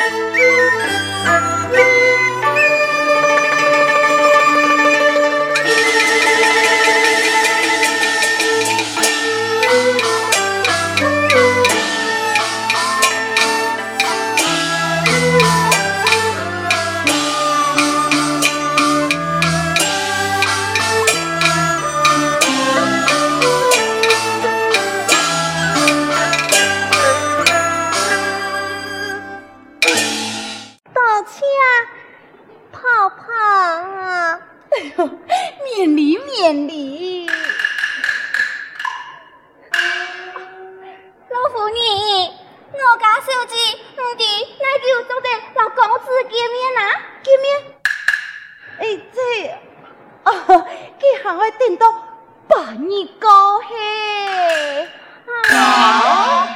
[0.00, 0.30] you
[50.54, 50.64] 哦，
[50.98, 51.92] 给喊我等到
[52.48, 54.88] 把年高嘿。
[55.52, 56.48] 啊！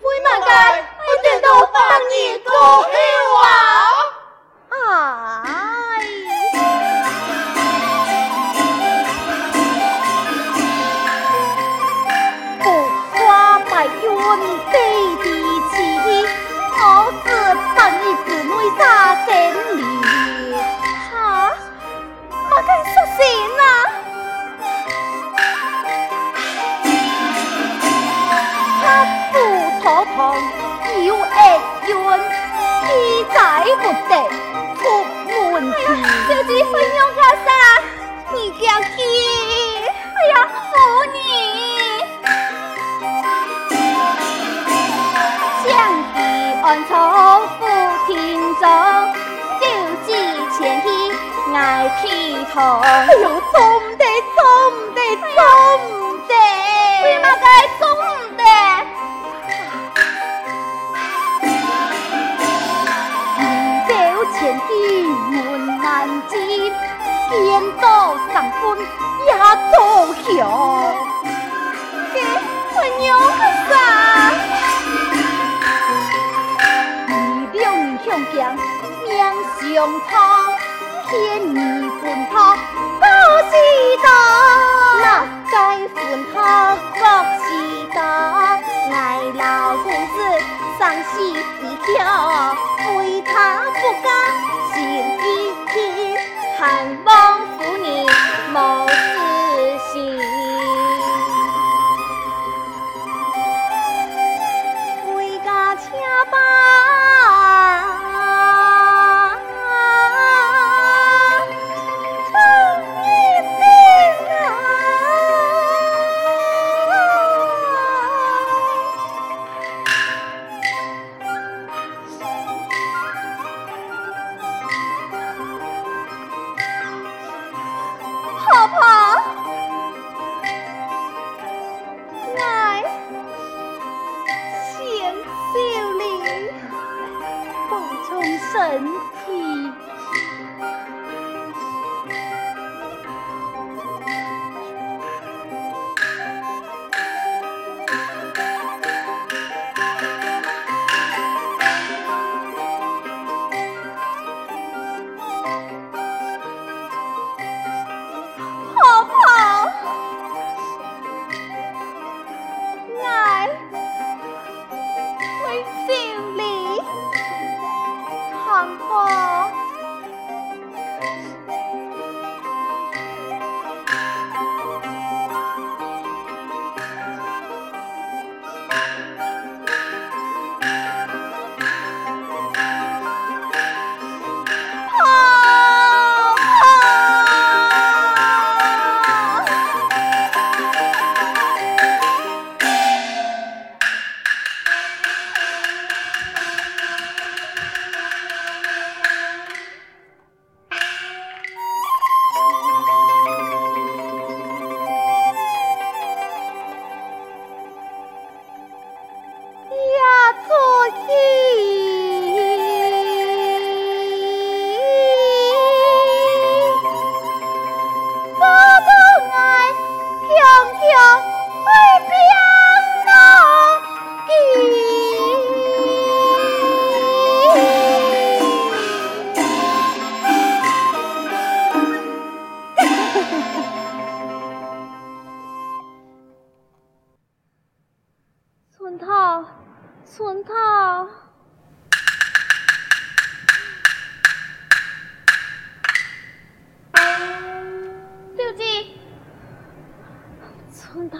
[0.00, 2.92] 为嘛该我等到把年高嘿？
[33.38, 34.12] 来不得，
[34.80, 34.82] 出
[35.52, 35.76] 门题。
[35.86, 35.94] 哎、
[36.28, 37.48] 小姐，分享下噻，
[38.32, 38.36] 你
[38.80, 38.98] 去。
[39.94, 40.34] 哎呀，
[40.68, 40.74] 扶
[41.14, 41.16] 你。
[45.64, 45.66] 想
[46.12, 46.16] 必
[46.62, 46.92] 暗草
[47.60, 47.62] 不
[48.08, 48.16] 听
[48.56, 48.62] 中，
[49.60, 49.62] 小
[50.04, 50.08] 姐
[50.58, 50.86] 前去
[51.54, 51.56] 爱
[52.02, 52.04] 乞
[52.52, 52.56] 讨。
[52.80, 52.86] 哎
[53.22, 53.24] 呦，
[67.28, 67.36] 颠
[67.80, 68.76] 倒丈夫
[69.26, 69.30] 也
[69.70, 69.76] 作
[70.24, 70.26] 秀。
[72.14, 72.16] 给
[72.74, 73.06] 我娘
[73.38, 73.72] 个啥？
[77.06, 77.12] 你
[77.58, 78.36] 两面相强，
[79.04, 79.08] 面
[79.60, 79.66] 相
[80.08, 80.12] 差，
[81.08, 81.12] 天
[81.54, 81.56] 你
[82.00, 82.02] 分
[82.32, 82.34] 他
[82.98, 83.04] 不
[83.50, 83.52] 是
[84.02, 84.06] 大，
[85.02, 85.06] 哪
[85.50, 85.54] 该
[85.88, 85.96] 分
[86.34, 86.36] 他
[86.94, 87.00] 不
[87.44, 87.46] 是
[87.94, 87.96] 大，
[88.90, 88.96] 俺
[89.36, 89.42] 老
[89.76, 90.16] 公子
[90.78, 90.80] 伤
[91.14, 91.36] 心一。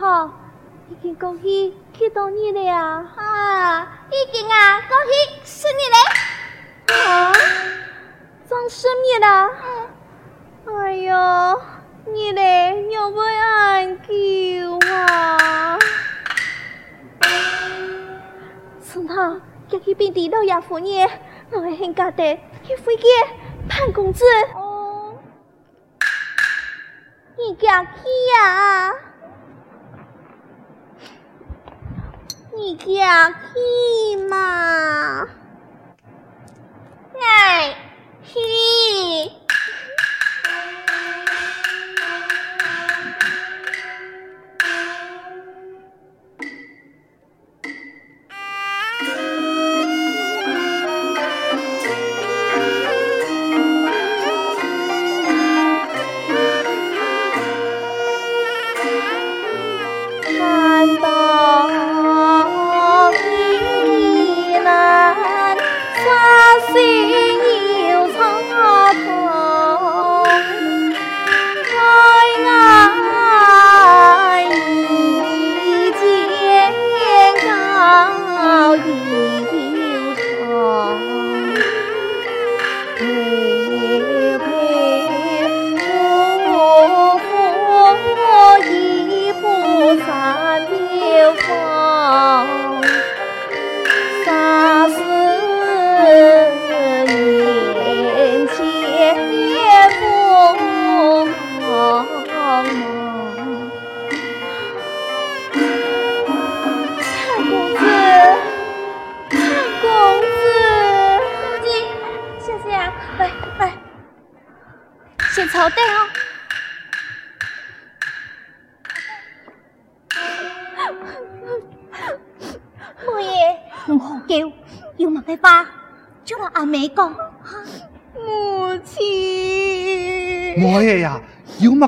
[0.08, 0.30] 好，
[0.88, 3.04] 已经过去几多日了呀？
[3.14, 5.12] 啊，已经啊，恭喜
[5.44, 5.96] 是你嘞。
[7.04, 7.30] 啊，
[8.48, 9.50] 装十日了。
[10.64, 10.74] 嗯。
[10.78, 11.60] 哎呦，
[12.06, 15.78] 你嘞要不要救啊？
[18.80, 19.38] 孙涛，
[19.68, 21.10] 叫去便地老爷夫人，
[21.50, 23.02] 我会很家的去飞机
[23.68, 24.24] 潘公子。
[24.54, 25.18] 哦。
[27.36, 27.90] 你家去
[28.38, 28.94] 呀？
[32.60, 35.28] 你家去嘛？
[37.20, 37.76] 哎，
[38.24, 38.38] 去。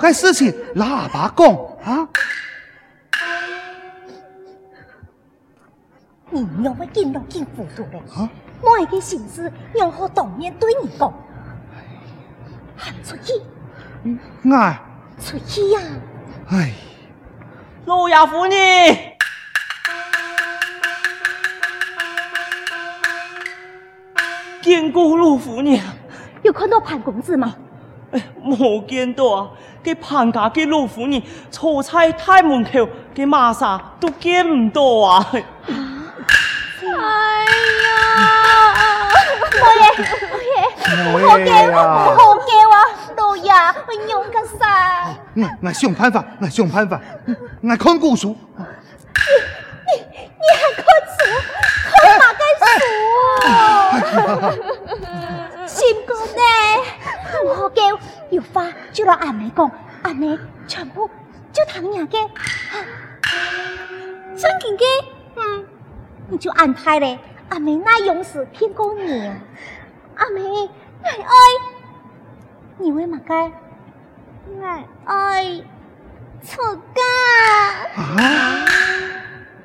[0.00, 1.46] 该事情喇叭讲
[1.84, 2.08] 啊！
[6.30, 8.00] 你要我见到见糊涂嘞！
[8.62, 11.12] 我一个心思要好当面对你讲，
[12.76, 13.34] 喊出去！
[14.50, 14.80] 哎，
[15.20, 15.80] 出去呀！
[16.48, 16.72] 哎，
[17.84, 18.96] 老爷夫人，
[24.62, 25.78] 见过陆夫人，
[26.42, 27.54] 有看到潘公子吗？
[28.12, 29.50] 哎，没见到啊！
[29.82, 35.26] 给潘家嘅老夫人坐在大门口嘅马莎都见唔到啊！
[35.32, 35.36] 哎
[37.84, 37.88] 呀，
[39.52, 39.82] 我也
[40.32, 40.54] 我也，
[41.04, 41.72] 唔好叫，唔
[42.16, 42.76] 好叫啊！
[43.16, 43.52] 老爷，
[43.86, 44.62] 我用个啥？
[45.36, 47.00] 我我想办法，我想办法，
[47.62, 48.36] 我看古书。
[49.86, 50.84] 你你你还看
[51.16, 51.20] 书？
[52.02, 52.42] 看哪个
[54.56, 54.62] 书？
[58.30, 59.70] 有话就让阿妹讲，
[60.02, 61.10] 阿妹全部
[61.52, 62.28] 就听你嘅。
[64.36, 64.84] 孙锦基，
[65.36, 65.66] 嗯，
[66.28, 67.18] 你就安排咧。
[67.48, 69.36] 阿妹那勇士听过你啊？
[70.14, 70.40] 阿妹，
[71.02, 71.34] 爱爱，
[72.78, 73.50] 你为嘛该？
[74.62, 75.62] 爱爱，
[76.40, 78.00] 错家。
[78.00, 78.64] 啊！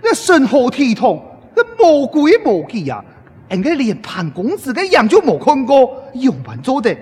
[0.02, 1.24] 那身后体统，
[1.56, 3.04] 那魔鬼魔鬼啊！
[3.52, 6.96] 应该连潘公子的样就没看过，用完做的。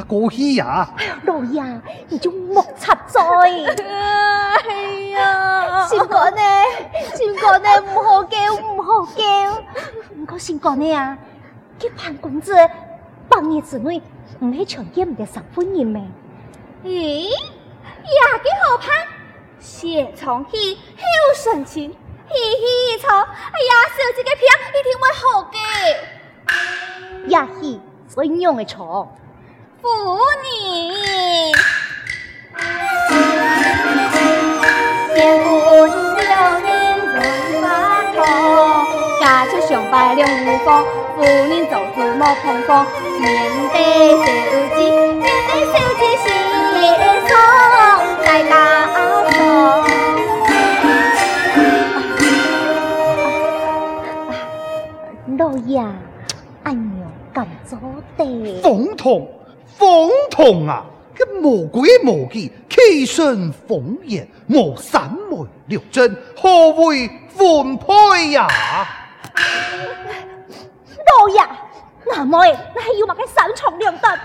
[0.00, 0.88] 嫁过去呀！
[0.96, 1.62] 哎呀，老爷，
[2.08, 3.20] 你就莫插嘴。
[3.20, 4.64] 哎
[5.10, 6.40] 呀，先讲呢，
[7.14, 9.22] 先讲呢，唔好叫，唔好叫。
[10.16, 11.18] 唔过先讲呢啊，
[11.78, 12.54] 佢潘公子
[13.28, 14.00] 半夜之内
[14.40, 16.02] 唔系全见唔得十分人咩？
[16.82, 19.06] 咦，呀，几好潘，
[19.58, 21.02] 先从起好
[21.34, 23.10] 神奇，嘻嘻错。
[23.10, 24.42] 哎呀，小姐嘅片
[24.72, 27.28] 一定会好嘅。
[27.30, 27.78] 呀嘿，
[28.08, 29.12] 怎样嘅错？
[29.82, 29.88] 妇
[30.42, 30.46] 女，
[35.14, 35.48] 结婚
[36.16, 36.68] 了年
[36.98, 37.16] 人
[37.62, 37.64] 发
[38.12, 38.18] 痛，
[39.20, 40.84] 家畜相拜两无妨，
[41.16, 42.68] 妇人走出莫碰碰，
[43.20, 43.24] 面
[43.72, 43.76] 对
[44.18, 44.26] 手
[44.76, 44.78] 机，
[45.16, 46.28] 面对手机心
[47.26, 47.32] 痛，
[48.22, 48.52] 在打
[49.24, 49.28] 风。
[55.38, 55.80] 老爷，
[56.64, 57.78] 俺娘敢做
[58.18, 58.60] 的？
[58.62, 59.26] 风痛。
[59.80, 60.84] 风筒啊，
[61.16, 68.46] 这魔鬼魔鬼，欺身奉言，莫三昧六真，何为婚配呀？
[71.18, 71.42] 老爷，
[72.04, 72.44] 那么
[72.74, 74.20] 那还有嘛个三长两短？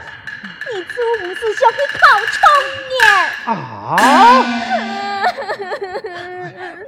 [0.73, 1.99] 你做不是想去考
[2.35, 2.43] 状
[2.91, 3.01] 元？
[3.45, 3.55] 啊！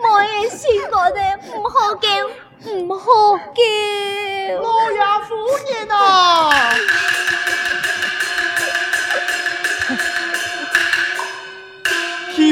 [0.02, 0.60] 我也信
[0.92, 1.20] 我的，
[1.56, 2.08] 唔好叫，
[2.74, 3.06] 唔好
[3.38, 3.62] 叫。
[4.62, 5.30] 老爷夫
[5.72, 5.96] 人啊！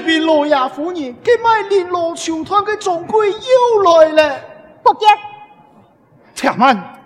[0.06, 4.40] 启禀老爷夫人，佢卖连罗球团嘅总柜又来了。
[4.84, 5.10] 不见。
[6.36, 7.02] 且慢。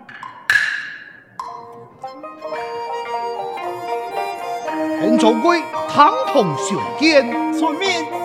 [5.00, 8.19] 本总柜堂同相见，村民。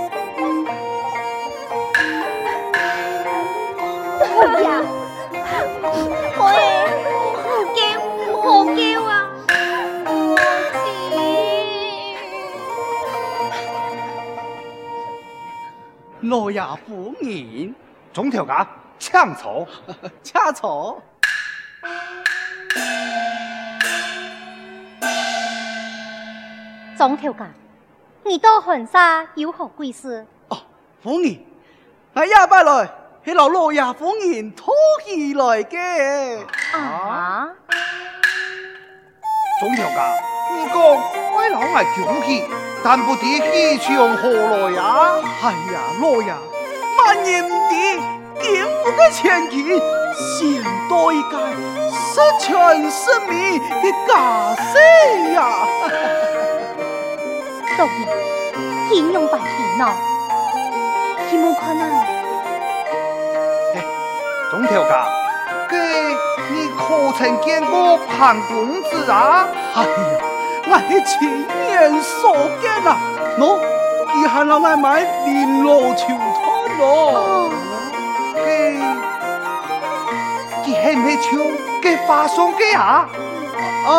[16.21, 17.75] 老爷夫人，
[18.13, 18.65] 总条家
[18.97, 19.67] 请坐，
[20.23, 21.03] 请坐。
[26.97, 27.49] 总条家，
[28.23, 30.25] 你到寒沙有何贵事？
[30.47, 30.57] 哦，
[31.03, 31.37] 夫人，
[32.13, 32.89] 我也不来，
[33.25, 36.39] 系老老爷夫人拖起来嘅。
[36.73, 37.49] 啊？
[39.59, 40.13] 总条家，
[40.55, 42.43] 你讲我老爱讲起，
[42.87, 45.15] 但不知气象何来呀？
[45.41, 46.31] 哎呀，老爷，
[46.99, 47.49] 万年的
[48.39, 49.81] 颠覆嘅前景，
[50.15, 50.95] 现代
[51.31, 51.33] 界
[51.91, 52.47] 十全
[52.91, 54.77] 十美嘅假设
[55.33, 55.35] 呀！
[57.75, 57.89] 当然，
[58.87, 59.49] 天用白天
[59.79, 59.81] 咯，
[61.31, 61.81] 有冇可能？
[63.73, 63.75] 哎，
[64.51, 65.07] 总条家，
[65.71, 65.73] 嘅
[66.51, 69.47] 你可曾见过潘公子啊？
[69.73, 69.87] 哎呀，
[70.67, 72.97] 我系亲眼所见啊！
[73.37, 73.59] 喏，
[74.09, 77.51] 佢系老爱买连罗球团咯。
[78.35, 78.39] 嘅，
[80.63, 81.29] 佢系唔系唱
[81.81, 83.07] 嘅花送嘅啊？
[83.87, 83.89] 啊！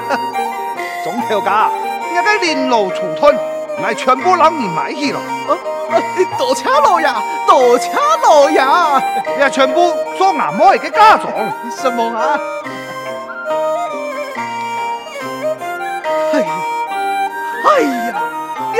[1.04, 1.68] 总条家，
[2.10, 3.34] 一个连罗球团，
[3.82, 5.20] 我全部让你买去了。
[6.38, 7.08] 多谢老爷，
[7.46, 7.90] 多谢
[8.22, 8.62] 老爷，
[9.40, 11.32] 也全部做阿妹嘅嫁妆。
[11.70, 12.38] 什么啊？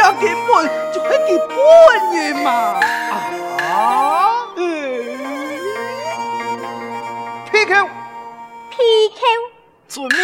[0.00, 0.50] 你根本
[0.92, 1.10] 就系佢
[1.48, 1.54] 本
[2.16, 2.48] 人嘛！
[3.60, 4.46] 啊
[10.08, 10.18] 命。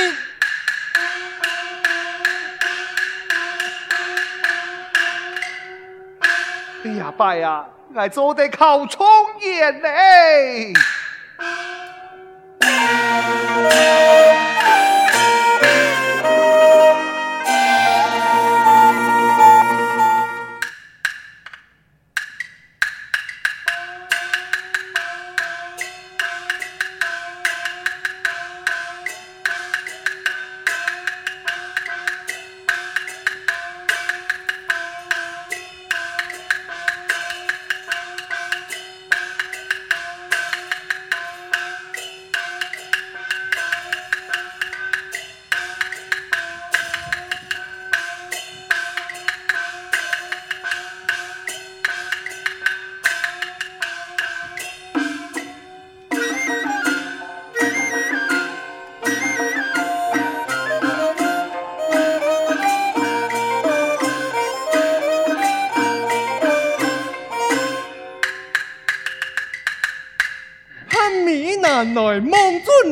[6.84, 9.06] 哎呀，爸呀，我做得靠窗
[9.40, 10.72] 眼嘞！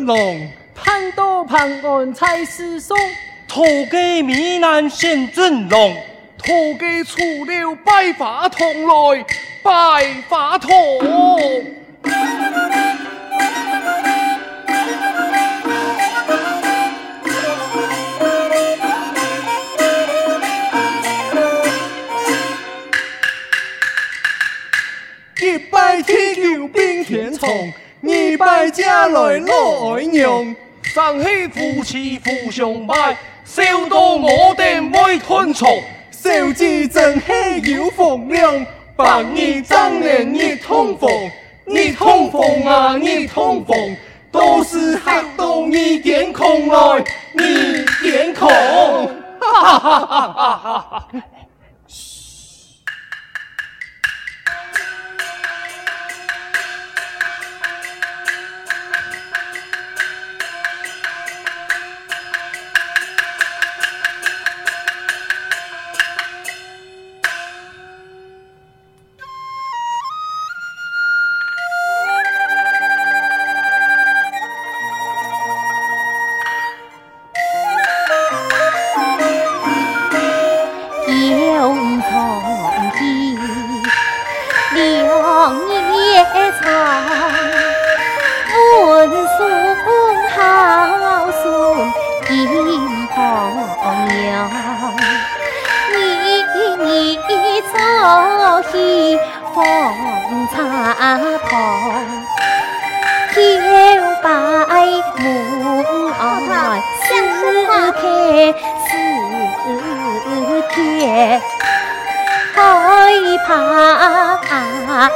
[0.04, 2.96] 龙，盼到盼安才师送。
[3.49, 5.96] 土鸡米南献尊龙，
[6.38, 9.25] 土鸡出了百花筒来，
[9.62, 9.73] 百
[10.28, 10.73] 花筒。
[25.40, 27.73] 一拜天牛冰天虫。
[28.06, 30.54] 二拜家来老爱娘，
[30.94, 41.11] 三喜夫妻互相拜，笑到我哋每吞虫，笑至真系有风凉，百年张年一通风，
[41.66, 43.96] 一通风啊一通风，
[44.30, 48.50] 都是吓到你点空来，你点空，
[49.40, 51.08] 哈哈哈哈哈哈。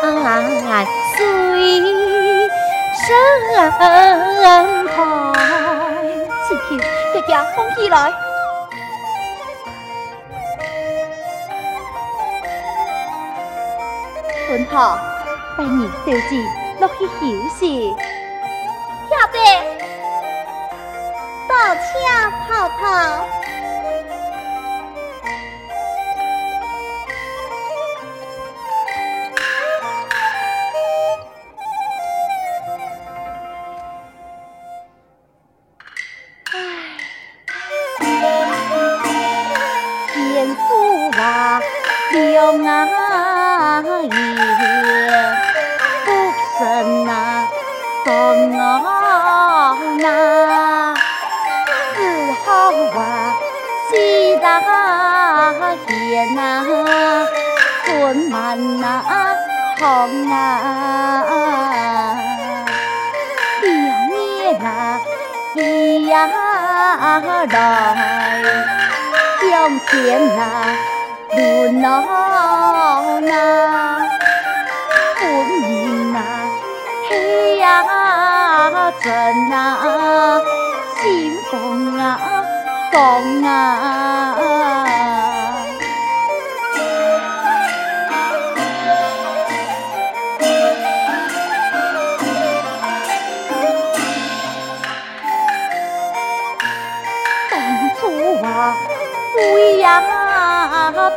[0.08, 1.20] 水
[2.94, 3.06] 深
[3.56, 4.96] 海。
[6.48, 6.68] 请求
[7.12, 7.94] 爹爹放起来。
[14.48, 14.98] 很好，
[15.58, 16.30] 带你小姐
[16.80, 17.20] 落去休
[17.58, 17.94] 息。
[19.10, 19.36] 晓得，
[21.48, 21.86] 倒车
[22.48, 22.48] 泡
[22.80, 22.82] 泡。
[66.08, 66.26] 呀
[67.46, 68.42] 来，
[69.42, 69.86] 向前
[70.38, 70.42] 啊，
[71.36, 71.38] 路
[71.82, 73.30] 老哪，
[75.16, 75.20] 分
[75.60, 76.18] 明啊，
[77.10, 77.64] 黑呀
[79.02, 79.10] 真
[79.52, 80.40] 啊，
[81.00, 82.18] 心风啊，
[82.90, 84.37] 风啊。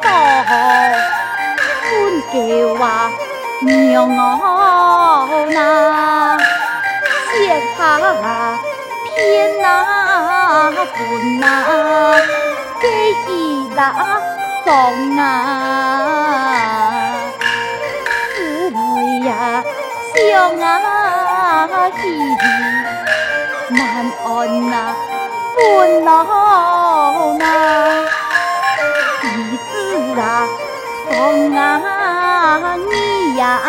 [0.02, 0.08] 多，
[1.92, 1.92] 阮
[2.32, 2.36] 叫
[2.80, 2.84] 我
[3.62, 3.70] 娘
[4.18, 4.20] 哦
[5.52, 5.58] 那，
[7.32, 7.38] 写
[7.78, 7.80] 下
[9.08, 9.12] 偏
[9.62, 9.64] 那
[10.72, 11.46] 分啊，
[12.82, 12.84] 给
[13.30, 13.32] 伊
[13.76, 13.80] 那
[14.64, 14.68] 送
[15.18, 15.22] 啊，
[18.36, 18.38] 思
[18.72, 18.78] 来
[19.28, 19.30] 呀
[20.16, 20.20] 想
[20.60, 20.66] 啊
[21.92, 22.00] 去，
[23.70, 23.80] 难
[24.26, 24.28] 安
[24.70, 24.74] 那
[25.56, 25.60] 分
[26.04, 26.10] 老
[31.32, 33.60] 人啊你呀，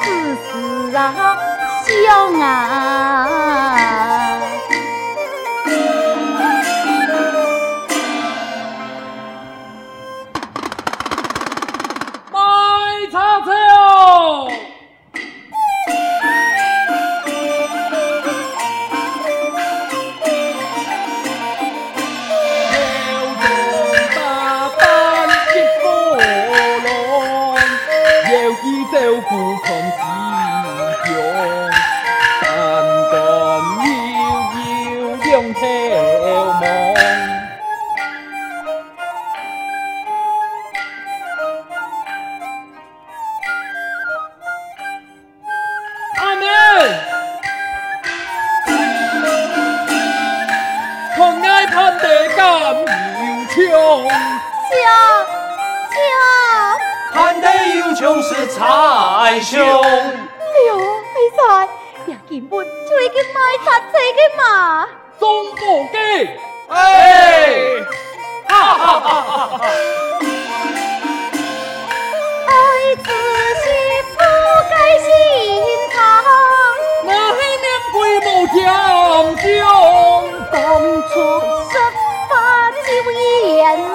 [0.00, 1.12] 丝丝啊
[1.84, 3.73] 香啊。
[29.22, 30.03] 才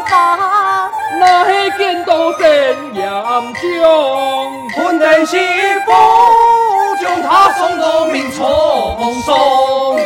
[0.10, 4.70] 阎王，那黑见到神严将。
[4.74, 5.38] 坤殿媳
[5.86, 5.92] 妇
[7.00, 10.00] 将他送到明崇松，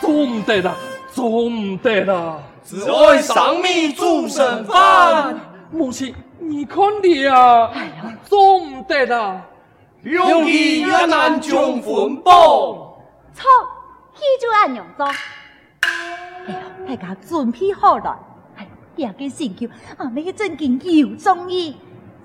[0.00, 0.76] 总得了，
[1.12, 5.34] 总得啦，只爱赏米煮剩饭。
[5.70, 9.40] 母亲，你看你啊，哎呀，总得了，
[10.02, 12.98] 用意也难将分饱。
[13.34, 13.44] 错，
[14.14, 15.06] 记住俺娘做。
[16.86, 18.18] 哎呀，大家准备好了。
[18.96, 21.76] 第二个星期，阿妹去进京有中意，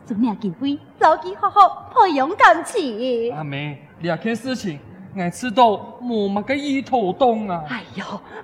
[0.06, 0.78] 做咩机会？
[1.00, 3.34] 早起好好培养感情。
[3.36, 4.80] 阿妹，两件事情，
[5.16, 7.64] 我知道无乜个意图动啊。
[7.70, 8.04] 哎呦，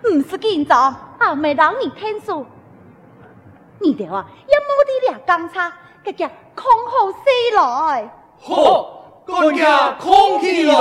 [0.09, 2.43] 唔是紧张，阿妹让你听书，
[3.79, 5.71] 你哋话一摸啲两刚差，
[6.03, 7.19] 个叫空好起
[7.55, 8.11] 来。
[8.39, 10.73] 好，个叫空起来。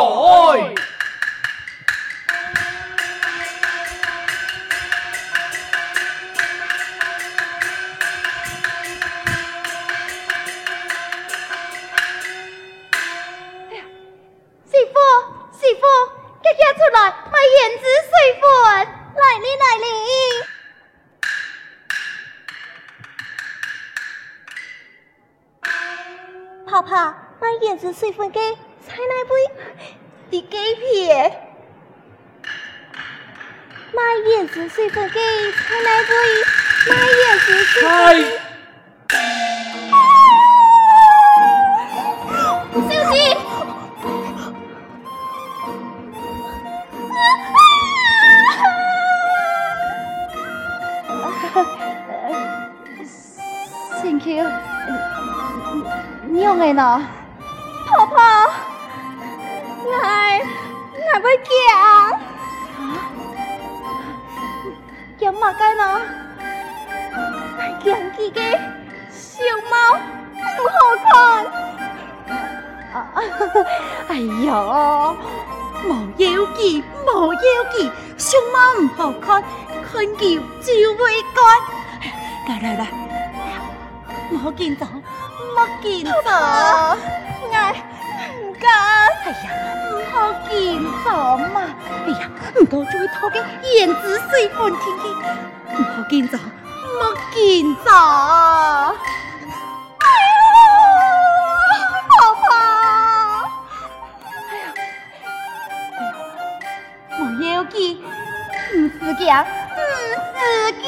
[27.95, 28.41] 水分鸡，
[28.85, 29.31] 菜奶杯？
[30.29, 31.31] 第几片？
[33.93, 36.13] 买叶子水分计在哪杯？
[36.91, 37.84] 买叶子水
[91.15, 91.63] 见走嘛！
[92.07, 92.29] 哎呀，
[92.61, 95.03] 唔过最讨嘅胭脂水分天气，
[95.71, 96.37] 唔好见走，
[96.99, 97.37] 莫见
[97.85, 97.91] 走。
[100.01, 102.43] 哎呀，婆婆，
[104.51, 104.63] 哎呀，
[105.99, 106.09] 哎呀，
[107.17, 108.03] 莫要紧，
[108.75, 109.79] 唔是惊，唔
[110.35, 110.85] 是惊。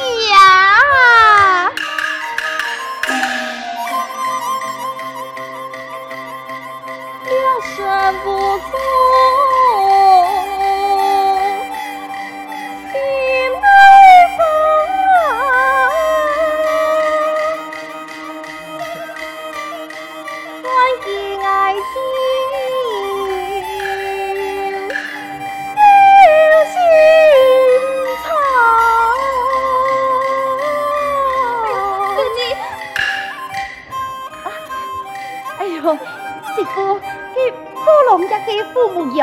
[7.75, 8.69] 算不错，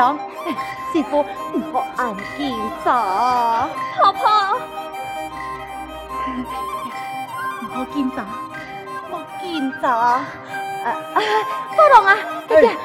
[0.05, 0.19] 父母养，
[0.93, 1.25] 师傅唔
[1.73, 4.21] 好眼见咋，婆婆，
[7.61, 8.25] 唔好见咋，
[9.09, 10.25] 莫见咋，啊
[10.85, 11.17] 啊，
[11.75, 12.77] 布隆啊，姐姐，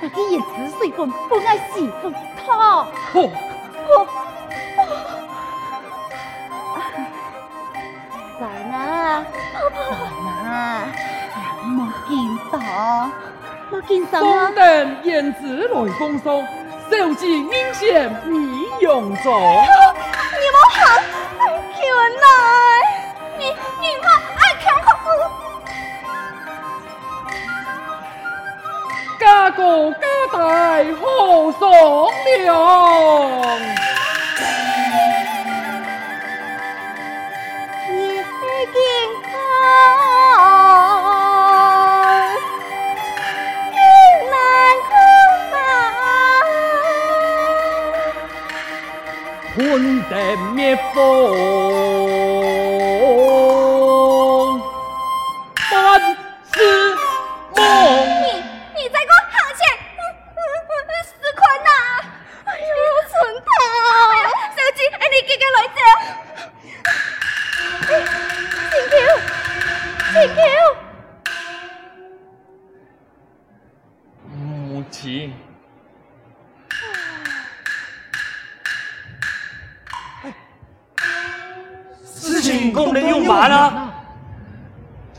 [0.00, 2.10] 那啲胭脂水分不爱师傅
[2.46, 3.30] 烫，嚯
[3.86, 4.06] 嚯，
[8.40, 9.76] 来啦，婆婆，
[10.24, 10.50] 来啦，
[11.64, 11.76] 莫
[12.08, 12.56] 紧咋。
[13.70, 14.46] 我见上啊！
[14.46, 16.42] 东登胭脂来奉送，
[16.90, 19.24] 小姐应羡你用咗。
[20.38, 20.80] 你冇行，
[21.76, 21.78] 求
[22.24, 22.26] 来，
[23.38, 25.06] 你你怕爱强可夫，
[29.20, 30.00] 家国家
[30.32, 30.38] 大
[31.00, 31.60] 好商
[32.24, 32.48] 量。
[50.08, 50.98] 混得灭风，
[55.70, 56.00] 万
[56.50, 56.56] 事
[57.54, 57.60] 梦。
[58.22, 58.26] 你
[58.74, 59.60] 你再给我行钱，
[61.04, 61.70] 死困呐！
[62.44, 62.64] 哎呦，
[63.10, 63.12] 存
[63.44, 63.46] 头！
[64.10, 64.24] 哎呀，
[64.56, 65.78] 小姐，哎，你给个来者。
[68.70, 68.92] Thank
[70.14, 70.76] you，Thank you。
[74.24, 75.34] 母亲。
[82.72, 83.92] 功能用完了，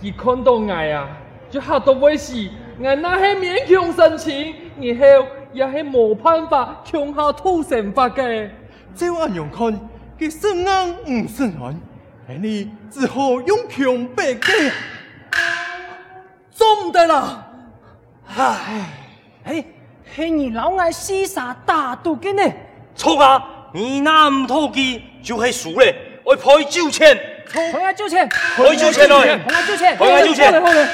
[0.01, 1.07] 一看到我啊，
[1.49, 2.49] 就吓到尾时，
[2.79, 8.49] 我那系勉强申请，然后也系冇办法强下吐成法嘅。
[8.95, 9.79] 照样样看，
[10.19, 11.75] 佢生硬唔生软，
[12.41, 14.71] 你只好用强迫嘅，
[16.51, 17.45] 做唔得啦。
[18.37, 18.85] 唉，
[19.45, 19.65] 哎，
[20.15, 22.53] 系你老爱厮杀打赌嘅呢？
[22.95, 25.95] 错啊，你那唔投机就系输咧。
[26.25, 27.17] 我赔九千，
[27.51, 30.61] 赔我九千，赔九千咯，赔我九千，赔我九千。
[30.61, 30.87] 好嘞，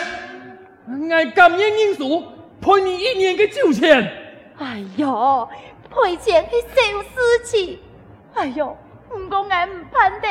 [0.88, 2.22] 我甘愿认输，
[2.62, 4.02] 赔你一年嘅九千。
[4.58, 5.50] 哎呦，
[5.89, 7.80] 赔钱系小事情，
[8.34, 8.78] 哎呦，
[9.10, 9.30] 我唔
[9.91, 10.28] 盼得，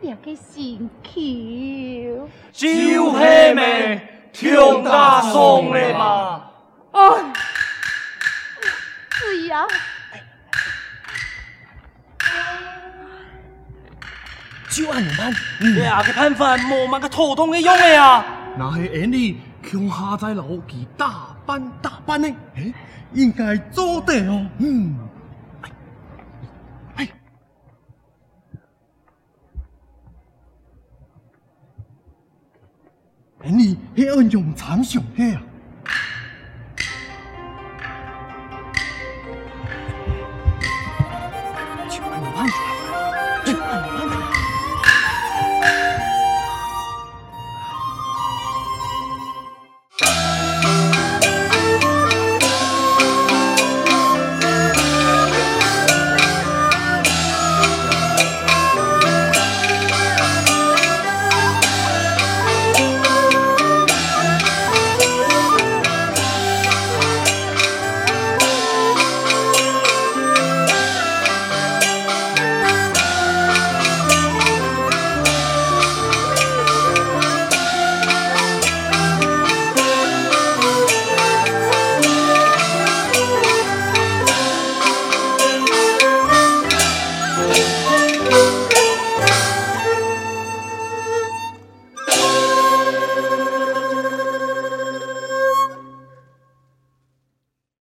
[0.00, 2.18] 两个星期。
[2.52, 4.00] 就系咪
[4.32, 6.47] 听家送的嘛？
[14.88, 18.24] 就按你办，你阿个判饭冇乜个头痛嘅用嘅呀？
[18.56, 22.28] 那系 Andy 强下在老几大班大班呢？
[22.56, 22.72] 诶，
[23.12, 24.46] 应该做得哦。
[24.58, 24.96] 嗯，
[26.96, 27.06] 哎
[33.44, 35.42] ，Andy 系按用长上嘅啊。